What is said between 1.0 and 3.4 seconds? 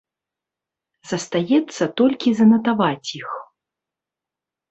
Застаецца толькі занатаваць іх.